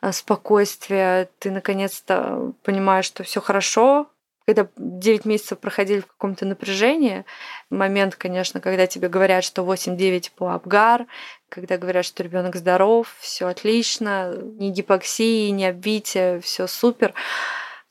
[0.00, 1.30] а, спокойствие.
[1.40, 4.08] Ты наконец-то понимаешь, что все хорошо.
[4.46, 7.24] Когда 9 месяцев проходили в каком-то напряжении,
[7.70, 11.06] момент, конечно, когда тебе говорят, что 8-9 по Абгар,
[11.48, 17.14] когда говорят, что ребенок здоров, все отлично, ни гипоксии, ни обвития, все супер.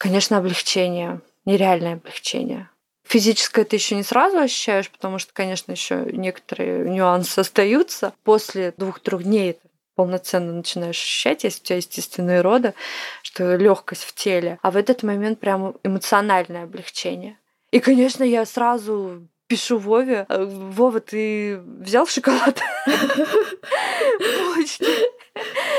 [0.01, 2.67] Конечно, облегчение, нереальное облегчение.
[3.07, 8.11] Физическое ты еще не сразу ощущаешь, потому что, конечно, еще некоторые нюансы остаются.
[8.23, 9.59] После двух-трех дней это
[9.93, 12.73] полноценно начинаешь ощущать, если у тебя естественные роды,
[13.21, 14.57] что легкость в теле.
[14.63, 17.37] А в этот момент прям эмоциональное облегчение.
[17.69, 22.59] И, конечно, я сразу пишу Вове, «Э, Вова, ты взял шоколад?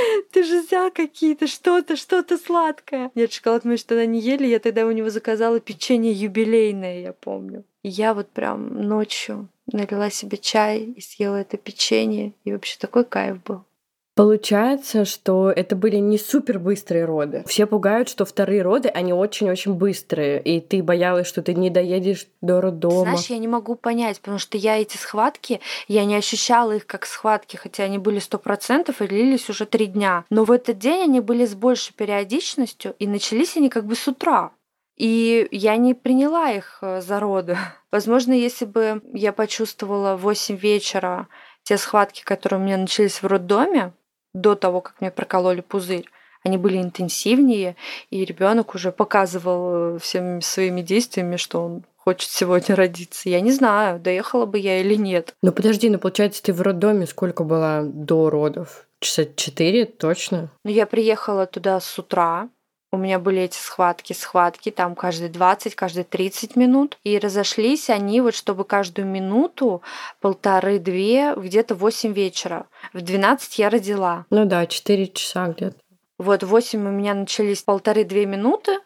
[0.33, 3.11] Ты же взял какие-то что-то, что-то сладкое.
[3.15, 4.47] Нет, шоколад мы тогда не ели.
[4.47, 7.65] Я тогда у него заказала печенье юбилейное, я помню.
[7.83, 12.33] И я вот прям ночью налила себе чай и съела это печенье.
[12.45, 13.65] И вообще такой кайф был.
[14.14, 17.44] Получается, что это были не супер быстрые роды.
[17.46, 22.27] Все пугают, что вторые роды, они очень-очень быстрые, и ты боялась, что ты не доедешь
[22.42, 23.12] до роддома.
[23.12, 27.07] Знаешь, я не могу понять, потому что я эти схватки, я не ощущала их как
[27.07, 30.27] схватки, хотя они были сто процентов и длились уже три дня.
[30.29, 34.07] Но в этот день они были с большей периодичностью, и начались они как бы с
[34.07, 34.53] утра.
[34.98, 37.57] И я не приняла их э, за роды.
[37.90, 41.29] Возможно, если бы я почувствовала в 8 вечера
[41.62, 43.94] те схватки, которые у меня начались в роддоме,
[44.35, 46.09] до того, как мне прокололи пузырь,
[46.45, 47.77] они были интенсивнее,
[48.11, 53.29] и ребенок уже показывал э, всеми своими действиями, что он хочет сегодня родиться.
[53.29, 55.37] Я не знаю, доехала бы я или нет.
[55.42, 58.88] Ну подожди, ну получается, ты в роддоме сколько была до родов?
[58.99, 60.51] Часа четыре точно?
[60.64, 62.49] Ну я приехала туда с утра,
[62.92, 66.98] у меня были эти схватки, схватки, там каждые 20, каждые 30 минут.
[67.05, 69.83] И разошлись они вот, чтобы каждую минуту,
[70.20, 72.66] полторы-две, где-то 8 вечера.
[72.92, 74.26] В 12 я родила.
[74.28, 75.76] Ну да, 4 часа где-то.
[76.18, 78.78] Вот 8 у меня начались полторы-две минуты.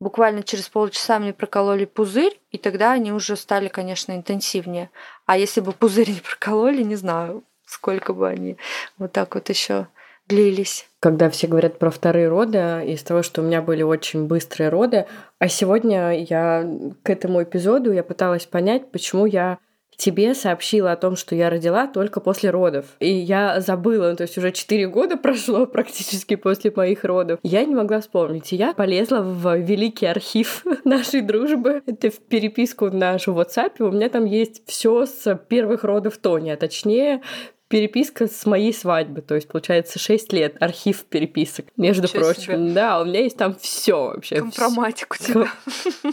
[0.00, 4.90] Буквально через полчаса мне прокололи пузырь, и тогда они уже стали, конечно, интенсивнее.
[5.26, 8.56] А если бы пузырь не прокололи, не знаю, сколько бы они
[8.96, 9.88] вот так вот еще
[10.30, 10.86] длились.
[11.00, 15.06] Когда все говорят про вторые роды, из того, что у меня были очень быстрые роды,
[15.38, 16.66] а сегодня я
[17.02, 19.58] к этому эпизоду я пыталась понять, почему я
[20.00, 22.86] тебе сообщила о том, что я родила только после родов.
[23.00, 27.38] И я забыла, ну, то есть уже 4 года прошло практически после моих родов.
[27.42, 28.52] Я не могла вспомнить.
[28.52, 31.82] И я полезла в великий архив нашей дружбы.
[31.86, 33.72] Это в переписку нашу в WhatsApp.
[33.80, 37.20] У меня там есть все с первых родов Тони, а точнее
[37.70, 42.42] переписка с моей свадьбы, то есть получается 6 лет архив переписок, между Ничего прочим.
[42.42, 42.72] Себе.
[42.74, 44.36] Да, у меня есть там все вообще.
[44.36, 45.46] Компроматик у тебя.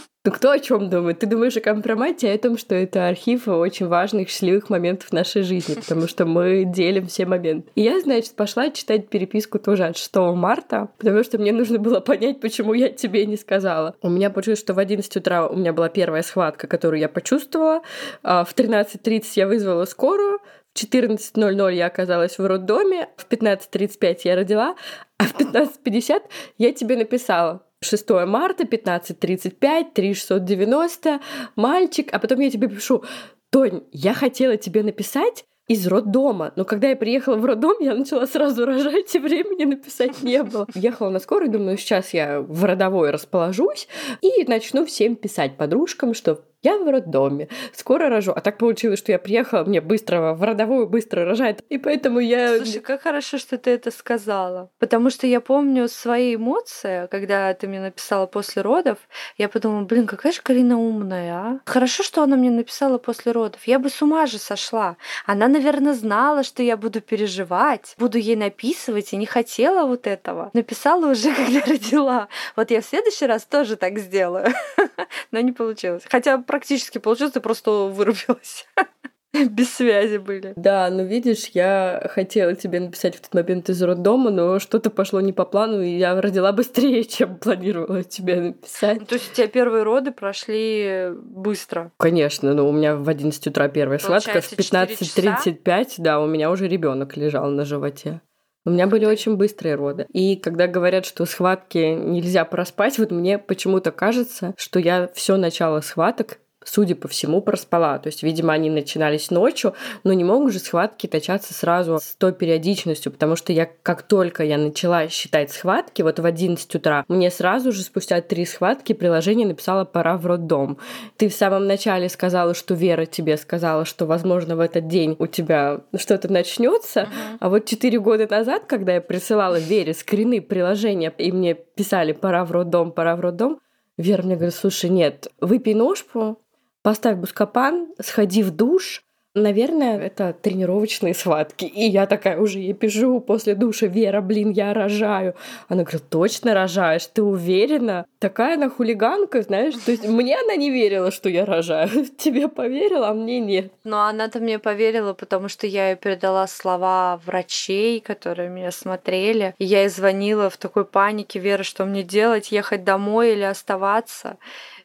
[0.24, 1.20] Ну кто о чем думает?
[1.20, 5.74] Ты думаешь о компромате, о том, что это архив очень важных, счастливых моментов нашей жизни,
[5.74, 7.70] потому что мы делим все моменты.
[7.76, 12.00] И я, значит, пошла читать переписку тоже от 6 марта, потому что мне нужно было
[12.00, 13.94] понять, почему я тебе не сказала.
[14.02, 17.80] У меня получилось, что в 11 утра у меня была первая схватка, которую я почувствовала.
[18.22, 20.40] А в 13.30 я вызвала скорую,
[20.78, 24.76] 14.00 я оказалась в роддоме, в 15.35 я родила,
[25.18, 26.22] а в 15.50
[26.58, 27.64] я тебе написала.
[27.80, 31.20] 6 марта, 15.35, 3690,
[31.56, 33.04] мальчик, а потом я тебе пишу,
[33.50, 36.52] Тонь, я хотела тебе написать, из роддома.
[36.56, 40.66] Но когда я приехала в роддом, я начала сразу рожать, и времени написать не было.
[40.74, 43.86] Ехала на скорой, думаю, сейчас я в родовой расположусь
[44.22, 48.32] и начну всем писать подружкам, что я в роддоме, скоро рожу.
[48.32, 52.56] А так получилось, что я приехала, мне быстро в родовую быстро рожать, и поэтому я...
[52.56, 54.70] Слушай, как хорошо, что ты это сказала.
[54.78, 58.98] Потому что я помню свои эмоции, когда ты мне написала после родов,
[59.36, 61.60] я подумала, блин, какая же Карина умная, а?
[61.64, 63.60] Хорошо, что она мне написала после родов.
[63.64, 64.96] Я бы с ума же сошла.
[65.26, 70.50] Она, наверное, знала, что я буду переживать, буду ей написывать, и не хотела вот этого.
[70.54, 72.28] Написала уже, когда родила.
[72.56, 74.48] Вот я в следующий раз тоже так сделаю.
[75.30, 76.02] Но не получилось.
[76.08, 78.66] Хотя практически получилось, ты просто вырубилась.
[79.50, 80.54] Без связи были.
[80.56, 85.20] Да, ну видишь, я хотела тебе написать в тот момент из роддома, но что-то пошло
[85.20, 89.00] не по плану, и я родила быстрее, чем планировала тебе написать.
[89.00, 91.92] Ну, то есть у тебя первые роды прошли быстро?
[91.98, 96.66] Конечно, но у меня в 11 утра первая схватка, в 15.35, да, у меня уже
[96.66, 98.22] ребенок лежал на животе.
[98.68, 100.06] У меня были очень быстрые роды.
[100.12, 105.80] И когда говорят, что схватки нельзя проспать, вот мне почему-то кажется, что я все начало
[105.80, 106.36] схваток
[106.68, 107.98] судя по всему, проспала.
[107.98, 112.32] То есть, видимо, они начинались ночью, но не могут же схватки точаться сразу с той
[112.32, 117.30] периодичностью, потому что я, как только я начала считать схватки, вот в 11 утра, мне
[117.30, 120.78] сразу же спустя три схватки приложение написало «пора в роддом».
[121.16, 125.26] Ты в самом начале сказала, что Вера тебе сказала, что, возможно, в этот день у
[125.26, 127.36] тебя что-то начнется, uh-huh.
[127.40, 132.44] а вот четыре года назад, когда я присылала Вере скрины приложения, и мне писали «пора
[132.44, 133.60] в роддом, пора в роддом»,
[133.98, 136.40] Вера мне говорит, слушай, нет, выпей ножку,
[136.82, 139.02] поставь бускопан, сходи в душ.
[139.34, 141.64] Наверное, это тренировочные схватки.
[141.64, 145.34] И я такая уже ей пишу после душа, Вера, блин, я рожаю.
[145.68, 148.06] Она говорит, точно рожаешь, ты уверена?
[148.18, 152.06] Такая она хулиганка, знаешь, то есть мне она не верила, что я рожаю.
[152.18, 153.70] Тебе поверила, а мне нет.
[153.84, 159.54] Но она-то мне поверила, потому что я ей передала слова врачей, которые меня смотрели.
[159.58, 164.38] И я ей звонила в такой панике, Вера, что мне делать, ехать домой или оставаться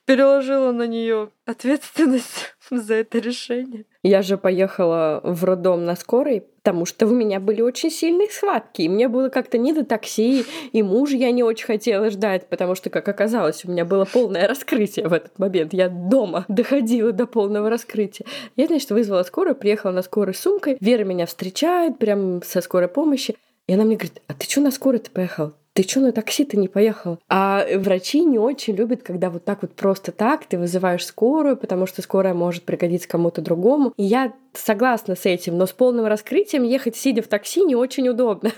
[0.06, 3.86] переложила на нее ответственность за это решение.
[4.04, 8.82] Я же поехала в роддом на скорой, потому что у меня были очень сильные схватки.
[8.82, 12.76] И мне было как-то не до такси, и муж я не очень хотела ждать, потому
[12.76, 15.74] что, как оказалось, у меня было полное раскрытие в этот момент.
[15.74, 18.26] Я дома доходила до полного раскрытия.
[18.56, 20.78] Я, значит, вызвала скорую, приехала на скорой сумкой.
[20.80, 23.36] Вера меня встречает прям со скорой помощи.
[23.68, 25.54] И она мне говорит, а ты что на скорой-то поехал?
[25.74, 27.20] Ты что на такси-то не поехал?
[27.30, 31.88] А врачи не очень любят, когда вот так вот просто так ты вызываешь скорую, потому
[31.88, 33.94] что скорая может пригодиться кому-то другому.
[33.98, 38.08] И я согласна с этим, но с полным раскрытием ехать сидя в такси не очень
[38.08, 38.52] удобно.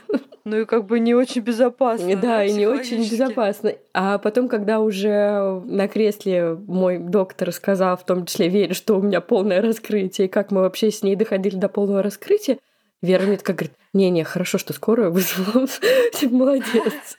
[0.43, 2.15] Ну и как бы не очень безопасно.
[2.17, 3.73] Да, и не очень безопасно.
[3.93, 9.01] А потом, когда уже на кресле мой доктор сказал, в том числе Вере, что у
[9.01, 12.59] меня полное раскрытие, и как мы вообще с ней доходили до полного раскрытия,
[13.05, 15.67] Вера мне такая говорит, не-не, хорошо, что скорую вызвала.
[16.23, 17.17] Молодец.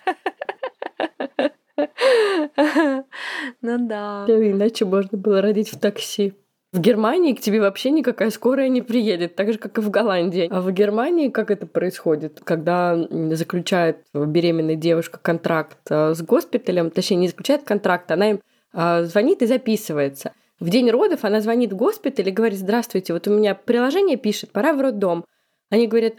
[3.63, 4.25] Ну да.
[4.29, 6.35] Иначе можно было родить в такси.
[6.73, 10.49] В Германии к тебе вообще никакая скорая не приедет, так же, как и в Голландии.
[10.51, 12.41] А в Германии как это происходит?
[12.43, 12.97] Когда
[13.33, 18.41] заключает беременная девушка контракт э, с госпиталем, точнее, не заключает контракт, она им
[18.75, 20.33] э, звонит и записывается.
[20.59, 24.51] В день родов она звонит в госпиталь и говорит, здравствуйте, вот у меня приложение пишет,
[24.51, 25.25] пора в роддом.
[25.71, 26.15] Они говорят,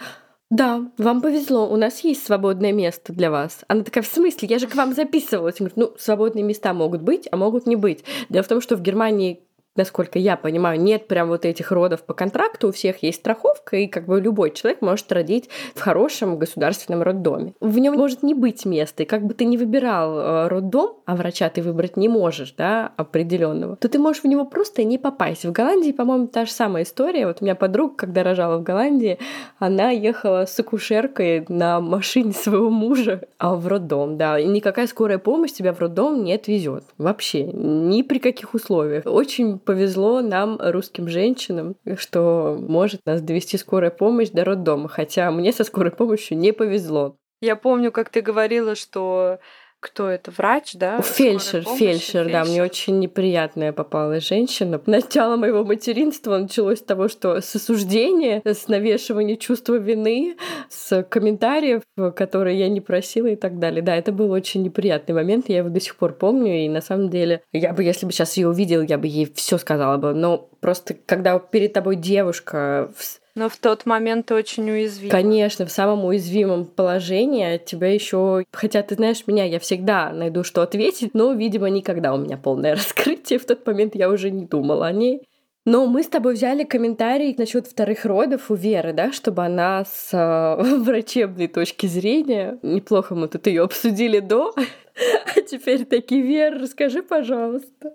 [0.49, 3.59] да, вам повезло, у нас есть свободное место для вас.
[3.67, 5.59] Она такая, в смысле, я же к вам записывалась.
[5.59, 8.05] Я ну, свободные места могут быть, а могут не быть.
[8.29, 9.46] Дело в том, что в Германии
[9.77, 13.87] насколько я понимаю, нет прям вот этих родов по контракту, у всех есть страховка, и
[13.87, 17.53] как бы любой человек может родить в хорошем государственном роддоме.
[17.59, 21.15] В нем может не быть места, и как бы ты не выбирал э, роддом, а
[21.15, 25.45] врача ты выбрать не можешь, да, определенного, то ты можешь в него просто не попасть.
[25.45, 27.27] В Голландии, по-моему, та же самая история.
[27.27, 29.19] Вот у меня подруга, когда рожала в Голландии,
[29.59, 35.19] она ехала с акушеркой на машине своего мужа а в роддом, да, и никакая скорая
[35.19, 39.03] помощь тебя в роддом не отвезет вообще, ни при каких условиях.
[39.05, 45.51] Очень повезло нам, русским женщинам, что может нас довести скорая помощь до роддома, хотя мне
[45.51, 47.17] со скорой помощью не повезло.
[47.41, 49.39] Я помню, как ты говорила, что
[49.79, 51.01] кто это, врач, да?
[51.01, 54.81] Фельдшер, помощи, фельдшер, да, мне очень неприятная попалась женщина.
[54.85, 60.35] Начало моего материнства началось с того, что с осуждения, с навешивания чувства вины,
[60.69, 61.83] с комментариев,
[62.15, 63.81] которые я не просила и так далее.
[63.81, 67.09] Да, это был очень неприятный момент, я его до сих пор помню, и на самом
[67.09, 70.49] деле, я бы, если бы сейчас ее увидела, я бы ей все сказала бы, но
[70.59, 72.91] просто когда перед тобой девушка
[73.37, 75.11] но в тот момент ты очень уязвим.
[75.11, 80.63] Конечно, в самом уязвимом положении тебя еще, хотя ты знаешь меня, я всегда найду, что
[80.63, 83.37] ответить, но, видимо, никогда у меня полное раскрытие.
[83.37, 85.21] В тот момент я уже не думала о ней.
[85.65, 90.09] Но мы с тобой взяли комментарий насчет вторых родов у Веры, да, чтобы она с
[90.13, 94.55] э, врачебной точки зрения, неплохо мы тут ее обсудили до,
[95.35, 97.93] а теперь таки, Вера, расскажи, пожалуйста.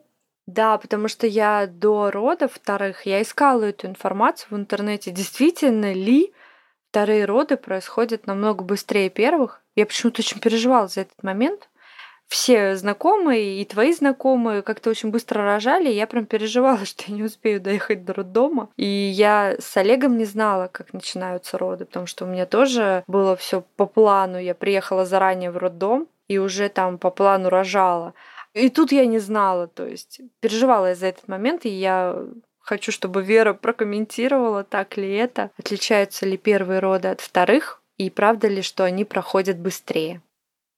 [0.53, 6.35] Да, потому что я до родов вторых, я искала эту информацию в интернете, действительно ли
[6.91, 9.63] вторые роды происходят намного быстрее первых.
[9.77, 11.71] Я почему-то очень переживала за этот момент.
[12.29, 17.15] Все знакомые и твои знакомые как-то очень быстро рожали, и я прям переживала, что я
[17.15, 18.69] не успею доехать до роддома.
[18.77, 23.37] И я с Олегом не знала, как начинаются роды, потому что у меня тоже было
[23.37, 24.39] все по плану.
[24.39, 28.13] Я приехала заранее в роддом и уже там по плану рожала.
[28.55, 32.17] И тут я не знала, то есть переживала я за этот момент, и я
[32.59, 38.49] хочу, чтобы Вера прокомментировала, так ли это, отличаются ли первые роды от вторых, и правда
[38.49, 40.21] ли, что они проходят быстрее.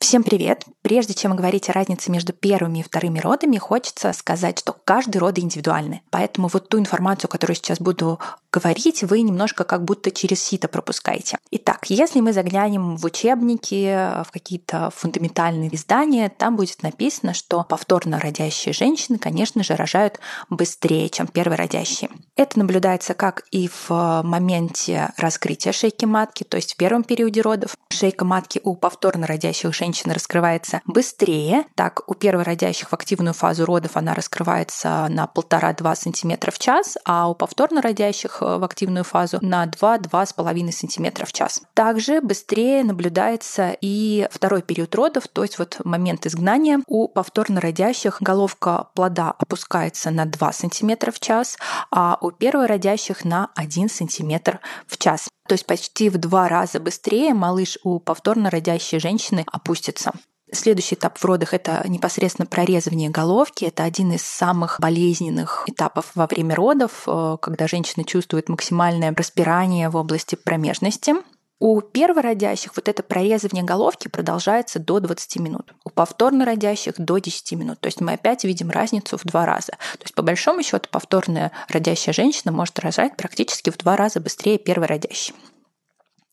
[0.04, 0.66] Всем привет!
[0.82, 5.38] Прежде чем говорить о разнице между первыми и вторыми родами, хочется сказать, что каждый род
[5.38, 6.02] индивидуальный.
[6.10, 8.20] Поэтому вот ту информацию, которую сейчас буду
[8.54, 11.38] говорить, вы немножко как будто через сито пропускаете.
[11.50, 18.20] Итак, если мы заглянем в учебники, в какие-то фундаментальные издания, там будет написано, что повторно
[18.20, 22.10] родящие женщины, конечно же, рожают быстрее, чем первородящие.
[22.36, 27.76] Это наблюдается как и в моменте раскрытия шейки матки, то есть в первом периоде родов.
[27.90, 31.64] Шейка матки у повторно родящих женщин раскрывается быстрее.
[31.74, 37.28] Так, у первородящих в активную фазу родов она раскрывается на 1,5-2 см в час, а
[37.28, 41.62] у повторно родящих в активную фазу на 2-2,5 см в час.
[41.74, 46.80] Также быстрее наблюдается и второй период родов, то есть вот момент изгнания.
[46.86, 51.56] У повторно родящих головка плода опускается на 2 см в час,
[51.90, 55.28] а у первородящих на 1 см в час.
[55.46, 60.12] То есть почти в два раза быстрее малыш у повторно родящей женщины опустится.
[60.54, 63.64] Следующий этап в родах– это непосредственно прорезывание головки.
[63.64, 69.88] Это один из самых болезненных этапов во время родов, э, когда женщина чувствует максимальное распирание
[69.88, 71.14] в области промежности.
[71.60, 75.74] У первородящих вот это прорезывание головки продолжается до 20 минут.
[75.84, 77.80] У повторно родящих до 10 минут.
[77.80, 79.72] То есть мы опять видим разницу в два раза.
[79.72, 84.58] То есть по большому счету повторная родящая женщина может рожать практически в два раза быстрее
[84.58, 85.34] первородящей.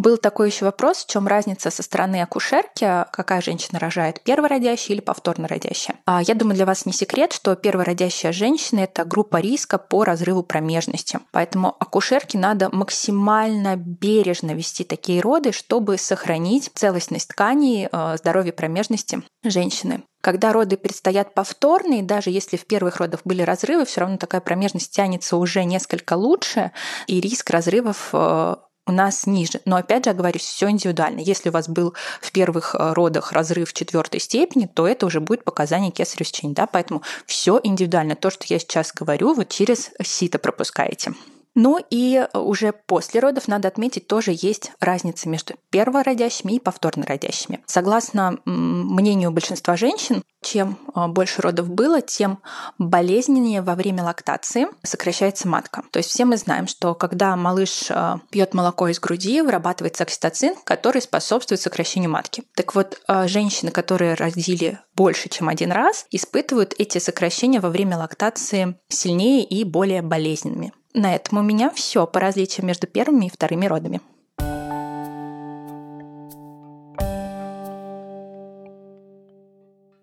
[0.02, 4.99] Был такой еще вопрос, в чем разница со стороны акушерки, какая женщина рожает, первородящая или
[4.99, 5.97] повторно родящая.
[6.08, 10.41] А Я думаю, для вас не секрет, что первородящая женщина– это группа риска по разрыву
[10.41, 11.20] промежности.
[11.32, 19.22] Поэтому акушерке надо максимально бережно вести такие роды, чтобы сохранить целостность тканей, э, здоровье промежности
[19.43, 20.02] женщины.
[20.22, 24.91] Когда роды предстоят повторные, даже если в первых родах были разрывы, все равно такая промежность
[24.91, 26.72] тянется уже несколько лучше,
[27.06, 28.56] и риск разрывов э,
[28.88, 29.62] у нас ниже.
[29.66, 31.20] Но опять же, говорю, все индивидуально.
[31.20, 35.44] Если у вас был в первых э, родах разрыв четвертой степени, то это уже будет
[35.44, 36.56] показание кесарево сечения.
[36.56, 36.68] Да?
[36.68, 38.16] Поэтому все индивидуально.
[38.16, 41.14] То, что я сейчас говорю, вот через сито пропускаете.
[41.54, 47.62] Ну и уже после родов, надо отметить, тоже есть разница между первородящими и повторно родящими.
[47.66, 52.39] Согласно мнению большинства женщин, чем а, больше родов было, тем
[52.78, 55.84] болезненнее во время лактации сокращается матка.
[55.91, 60.56] То есть все мы знаем, что когда малыш а, пьет молоко из груди, вырабатывается окситоцин,
[60.64, 62.43] который способствует сокращению матки.
[62.56, 68.80] Так вот, женщины, которые родили больше, чем один раз, испытывают эти сокращения во время лактации
[68.89, 70.74] сильнее и более болезненными.
[70.94, 74.02] На этом у меня все по различиям между первыми и вторыми родами.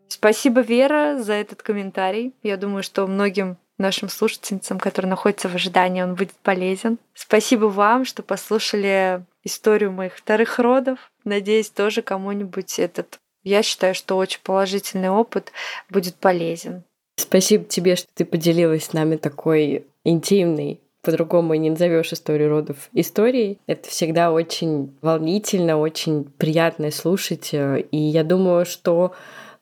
[0.09, 2.34] Спасибо, Вера, за этот комментарий.
[2.43, 6.99] Я думаю, что многим нашим слушательницам, которые находятся в ожидании, он будет полезен.
[7.14, 11.12] Спасибо вам, что послушали историю моих вторых родов.
[11.24, 15.53] Надеюсь, тоже кому-нибудь этот, я считаю, что очень положительный опыт
[15.89, 16.82] будет полезен.
[17.20, 23.58] Спасибо тебе, что ты поделилась с нами такой интимной по-другому не назовешь историю родов историей.
[23.66, 27.50] Это всегда очень волнительно, очень приятно слушать.
[27.52, 29.12] И я думаю, что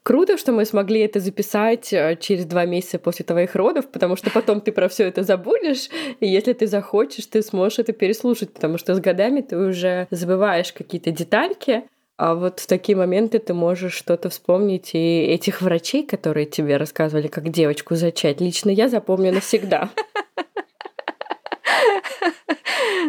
[0.03, 4.31] Круто, что мы смогли это записать э, через два месяца после твоих родов, потому что
[4.31, 5.89] потом ты про все это забудешь,
[6.21, 10.73] и если ты захочешь, ты сможешь это переслушать, потому что с годами ты уже забываешь
[10.73, 16.47] какие-то детальки, а вот в такие моменты ты можешь что-то вспомнить, и этих врачей, которые
[16.47, 19.91] тебе рассказывали, как девочку зачать, лично я запомню навсегда.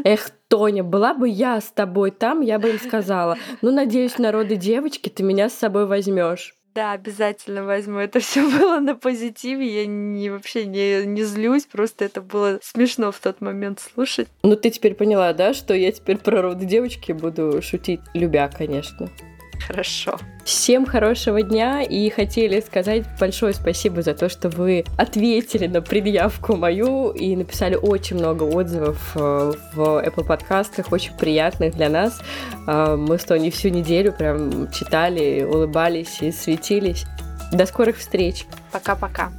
[0.03, 4.55] Эх, Тоня, была бы я с тобой там, я бы им сказала, ну, надеюсь, народы
[4.55, 6.56] девочки, ты меня с собой возьмешь.
[6.77, 7.97] Да, обязательно возьму.
[7.97, 9.81] Это все было на позитиве.
[9.81, 14.27] Я не, вообще не, не злюсь, просто это было смешно в тот момент слушать.
[14.43, 19.09] Ну, ты теперь поняла, да, что я теперь про роды девочки буду шутить, любя, конечно.
[19.67, 20.17] Хорошо.
[20.43, 26.55] Всем хорошего дня и хотели сказать большое спасибо за то, что вы ответили на предъявку
[26.55, 32.21] мою и написали очень много отзывов э, в Apple подкастах, очень приятных для нас.
[32.67, 37.05] Э, мы с Тони всю неделю прям читали, улыбались и светились.
[37.51, 38.45] До скорых встреч.
[38.71, 39.31] Пока-пока.